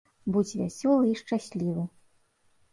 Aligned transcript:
Будзь 0.37 0.53
вясёлы 0.61 1.05
і 1.13 1.19
шчаслівы! 1.21 1.87